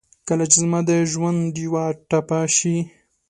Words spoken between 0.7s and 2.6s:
دژوندډېوه ټپه